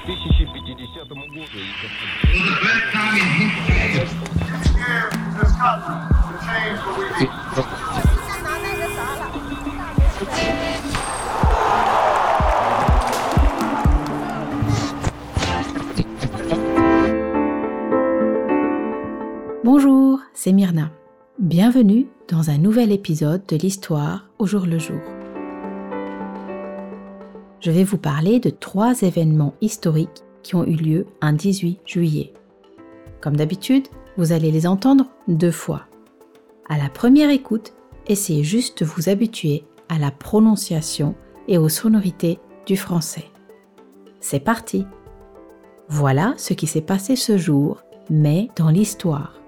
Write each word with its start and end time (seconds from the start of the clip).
2050 0.00 1.08
году. 1.08 1.36
Bonjour, 19.62 20.20
c'est 20.32 20.52
Myrna. 20.52 20.90
Bienvenue 21.38 22.06
dans 22.30 22.48
un 22.48 22.56
nouvel 22.56 22.92
épisode 22.92 23.44
de 23.46 23.56
l'histoire 23.56 24.24
au 24.38 24.46
jour 24.46 24.64
le 24.64 24.78
jour. 24.78 25.00
Je 27.61 27.69
vais 27.69 27.83
vous 27.83 27.99
parler 27.99 28.39
de 28.39 28.49
trois 28.49 29.03
événements 29.03 29.53
historiques 29.61 30.23
qui 30.41 30.55
ont 30.55 30.65
eu 30.65 30.73
lieu 30.73 31.05
un 31.21 31.31
18 31.31 31.79
juillet. 31.85 32.33
Comme 33.21 33.35
d'habitude, 33.35 33.87
vous 34.17 34.31
allez 34.31 34.49
les 34.49 34.65
entendre 34.65 35.05
deux 35.27 35.51
fois. 35.51 35.83
À 36.67 36.79
la 36.79 36.89
première 36.89 37.29
écoute, 37.29 37.73
essayez 38.07 38.43
juste 38.43 38.79
de 38.79 38.85
vous 38.85 39.09
habituer 39.09 39.63
à 39.89 39.99
la 39.99 40.09
prononciation 40.09 41.13
et 41.47 41.59
aux 41.59 41.69
sonorités 41.69 42.39
du 42.65 42.75
français. 42.75 43.25
C'est 44.21 44.39
parti 44.39 44.87
Voilà 45.87 46.33
ce 46.37 46.55
qui 46.55 46.65
s'est 46.65 46.81
passé 46.81 47.15
ce 47.15 47.37
jour, 47.37 47.83
mais 48.09 48.49
dans 48.55 48.69
l'histoire. 48.69 49.39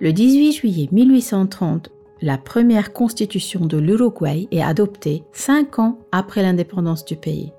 Le 0.00 0.12
18 0.12 0.52
juillet 0.52 0.88
1830, 0.90 1.92
la 2.22 2.38
première 2.38 2.92
constitution 2.92 3.66
de 3.66 3.76
l'Uruguay 3.76 4.46
est 4.52 4.62
adoptée 4.62 5.24
cinq 5.32 5.80
ans 5.80 5.98
après 6.12 6.42
l'indépendance 6.42 7.04
du 7.04 7.16
pays. 7.16 7.52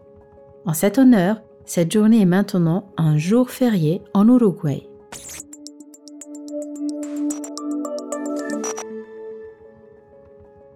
En 0.65 0.73
cet 0.73 0.97
honneur, 0.97 1.41
cette 1.65 1.91
journée 1.91 2.21
est 2.21 2.25
maintenant 2.25 2.87
un 2.95 3.17
jour 3.17 3.49
férié 3.49 4.01
en 4.13 4.27
Uruguay. 4.27 4.87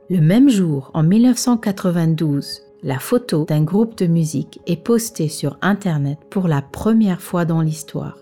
Le 0.09 0.19
même 0.19 0.49
jour, 0.49 0.91
en 0.93 1.03
1992, 1.03 2.61
la 2.83 2.99
photo 2.99 3.45
d'un 3.45 3.63
groupe 3.63 3.97
de 3.97 4.05
musique 4.05 4.59
est 4.67 4.81
postée 4.81 5.29
sur 5.29 5.57
Internet 5.61 6.19
pour 6.29 6.47
la 6.47 6.61
première 6.61 7.21
fois 7.21 7.45
dans 7.45 7.61
l'histoire. 7.61 8.17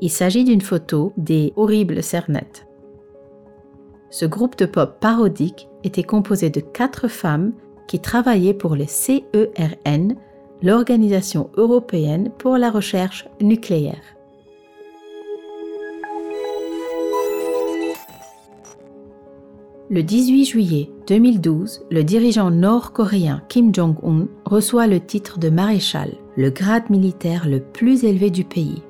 Il 0.00 0.10
s'agit 0.10 0.44
d'une 0.44 0.60
photo 0.60 1.12
des 1.16 1.52
Horribles 1.56 2.02
Cernettes. 2.02 2.66
Ce 4.12 4.26
groupe 4.26 4.58
de 4.58 4.66
pop 4.66 5.00
parodique 5.00 5.70
était 5.84 6.02
composé 6.02 6.50
de 6.50 6.60
quatre 6.60 7.08
femmes 7.08 7.54
qui 7.88 7.98
travaillaient 7.98 8.52
pour 8.52 8.76
le 8.76 8.84
CERN, 8.86 10.16
l'Organisation 10.60 11.48
européenne 11.56 12.30
pour 12.36 12.58
la 12.58 12.70
recherche 12.70 13.26
nucléaire. 13.40 14.02
Le 19.88 20.02
18 20.02 20.44
juillet 20.44 20.90
2012, 21.06 21.86
le 21.90 22.04
dirigeant 22.04 22.50
nord-coréen 22.50 23.42
Kim 23.48 23.74
Jong-un 23.74 24.28
reçoit 24.44 24.88
le 24.88 25.00
titre 25.00 25.38
de 25.38 25.48
maréchal, 25.48 26.12
le 26.36 26.50
grade 26.50 26.90
militaire 26.90 27.48
le 27.48 27.60
plus 27.60 28.04
élevé 28.04 28.28
du 28.28 28.44
pays. 28.44 28.82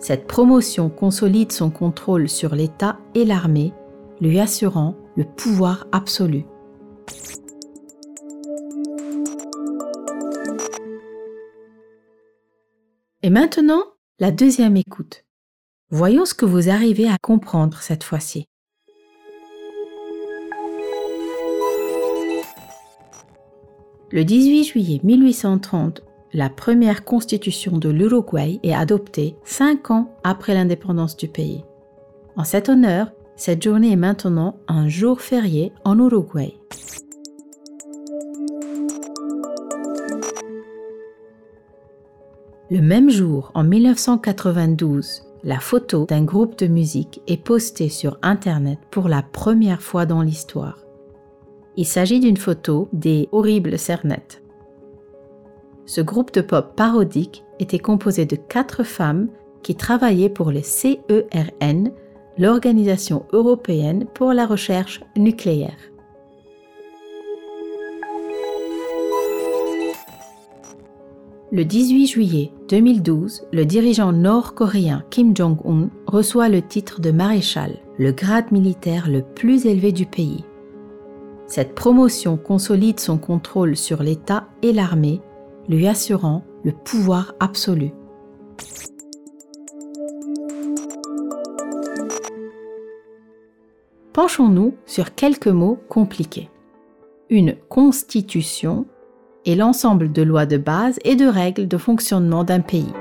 Cette 0.00 0.26
promotion 0.26 0.88
consolide 0.88 1.52
son 1.52 1.70
contrôle 1.70 2.28
sur 2.28 2.56
l'État 2.56 2.98
et 3.14 3.24
l'armée, 3.24 3.72
lui 4.20 4.40
assurant 4.40 4.94
le 5.16 5.24
pouvoir 5.24 5.86
absolu. 5.92 6.44
Et 13.22 13.30
maintenant, 13.30 13.82
la 14.18 14.30
deuxième 14.30 14.76
écoute. 14.76 15.24
Voyons 15.90 16.24
ce 16.24 16.34
que 16.34 16.44
vous 16.44 16.68
arrivez 16.68 17.08
à 17.08 17.16
comprendre 17.20 17.78
cette 17.80 18.04
fois-ci. 18.04 18.46
Le 24.10 24.24
18 24.24 24.64
juillet 24.64 25.00
1830, 25.02 26.02
la 26.32 26.48
première 26.48 27.04
constitution 27.04 27.78
de 27.78 27.88
l'Uruguay 27.88 28.60
est 28.62 28.74
adoptée 28.74 29.36
cinq 29.42 29.90
ans 29.90 30.14
après 30.22 30.54
l'indépendance 30.54 31.16
du 31.16 31.28
pays. 31.28 31.64
En 32.36 32.44
cet 32.44 32.68
honneur, 32.68 33.10
cette 33.36 33.62
journée 33.62 33.92
est 33.92 33.96
maintenant 33.96 34.56
un 34.66 34.88
jour 34.88 35.20
férié 35.20 35.72
en 35.84 35.98
Uruguay. 35.98 36.54
Le 42.70 42.80
même 42.80 43.10
jour, 43.10 43.52
en 43.54 43.62
1992, 43.62 45.22
la 45.44 45.60
photo 45.60 46.06
d'un 46.06 46.24
groupe 46.24 46.58
de 46.58 46.66
musique 46.66 47.20
est 47.28 47.36
postée 47.36 47.90
sur 47.90 48.18
Internet 48.22 48.80
pour 48.90 49.06
la 49.08 49.22
première 49.22 49.82
fois 49.82 50.06
dans 50.06 50.22
l'histoire. 50.22 50.78
Il 51.76 51.84
s'agit 51.84 52.18
d'une 52.18 52.38
photo 52.38 52.88
des 52.92 53.28
Horribles 53.30 53.78
Cernettes. 53.78 54.42
Ce 55.84 56.00
groupe 56.00 56.32
de 56.32 56.40
pop 56.40 56.74
parodique 56.74 57.44
était 57.60 57.78
composé 57.78 58.24
de 58.24 58.34
quatre 58.34 58.82
femmes 58.82 59.28
qui 59.62 59.76
travaillaient 59.76 60.30
pour 60.30 60.50
le 60.50 60.62
CERN, 60.62 61.92
l'Organisation 62.38 63.24
européenne 63.32 64.06
pour 64.14 64.32
la 64.32 64.46
recherche 64.46 65.00
nucléaire. 65.16 65.76
Le 71.52 71.64
18 71.64 72.06
juillet 72.06 72.52
2012, 72.68 73.46
le 73.52 73.64
dirigeant 73.64 74.12
nord-coréen 74.12 75.04
Kim 75.10 75.34
Jong-un 75.34 75.88
reçoit 76.06 76.48
le 76.48 76.60
titre 76.60 77.00
de 77.00 77.12
maréchal, 77.12 77.78
le 77.98 78.12
grade 78.12 78.50
militaire 78.50 79.08
le 79.08 79.22
plus 79.22 79.64
élevé 79.64 79.92
du 79.92 80.06
pays. 80.06 80.44
Cette 81.46 81.74
promotion 81.74 82.36
consolide 82.36 82.98
son 82.98 83.16
contrôle 83.16 83.76
sur 83.76 84.02
l'État 84.02 84.48
et 84.62 84.72
l'armée, 84.72 85.20
lui 85.68 85.86
assurant 85.86 86.44
le 86.64 86.72
pouvoir 86.72 87.34
absolu. 87.38 87.92
Penchons-nous 94.16 94.72
sur 94.86 95.14
quelques 95.14 95.46
mots 95.46 95.78
compliqués. 95.90 96.48
Une 97.28 97.54
constitution 97.68 98.86
et 99.44 99.54
l'ensemble 99.54 100.10
de 100.10 100.22
lois 100.22 100.46
de 100.46 100.56
base 100.56 100.98
et 101.04 101.16
de 101.16 101.26
règles 101.26 101.68
de 101.68 101.76
fonctionnement 101.76 102.42
d'un 102.42 102.60
pays. 102.60 102.94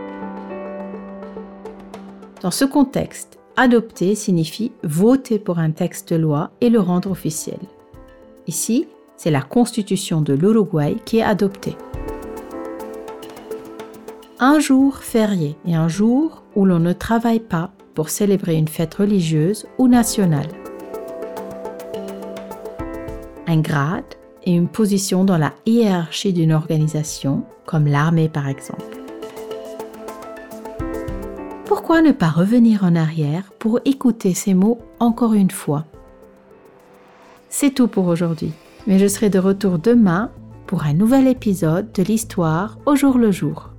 Dans 2.42 2.52
ce 2.52 2.66
contexte, 2.66 3.40
adopter 3.56 4.14
signifie 4.14 4.74
voter 4.84 5.40
pour 5.40 5.58
un 5.58 5.72
texte 5.72 6.12
de 6.12 6.18
loi 6.18 6.52
et 6.60 6.70
le 6.70 6.82
rendre 6.82 7.12
officiel. 7.12 7.60
Ici, 8.48 8.86
c'est 9.16 9.32
la 9.32 9.42
constitution 9.42 10.20
de 10.20 10.34
l'Uruguay 10.34 10.98
qui 11.06 11.20
est 11.20 11.24
adoptée. 11.24 11.78
Un 14.40 14.60
jour 14.60 14.98
férié 14.98 15.56
et 15.66 15.76
un 15.76 15.88
jour 15.88 16.44
où 16.58 16.66
l'on 16.66 16.80
ne 16.80 16.92
travaille 16.92 17.40
pas 17.40 17.72
pour 17.94 18.10
célébrer 18.10 18.56
une 18.56 18.68
fête 18.68 18.96
religieuse 18.96 19.66
ou 19.78 19.88
nationale. 19.88 20.50
Un 23.48 23.60
grade 23.60 24.16
et 24.44 24.54
une 24.54 24.68
position 24.68 25.24
dans 25.24 25.38
la 25.38 25.54
hiérarchie 25.66 26.34
d'une 26.34 26.52
organisation, 26.52 27.44
comme 27.66 27.86
l'armée 27.86 28.30
par 28.30 28.48
exemple. 28.48 28.84
Pourquoi 31.66 32.02
ne 32.02 32.12
pas 32.12 32.30
revenir 32.30 32.84
en 32.84 32.96
arrière 32.96 33.52
pour 33.60 33.80
écouter 33.86 34.34
ces 34.34 34.54
mots 34.54 34.80
encore 35.00 35.34
une 35.34 35.52
fois? 35.52 35.86
C'est 37.50 37.72
tout 37.72 37.88
pour 37.88 38.08
aujourd'hui, 38.08 38.52
mais 38.88 38.98
je 38.98 39.08
serai 39.08 39.30
de 39.30 39.40
retour 39.40 39.78
demain 39.78 40.32
pour 40.66 40.84
un 40.84 40.94
nouvel 40.94 41.28
épisode 41.28 41.92
de 41.92 42.02
l'histoire 42.02 42.80
au 42.88 42.96
jour 42.96 43.18
le 43.20 43.32
jour. 43.32 43.75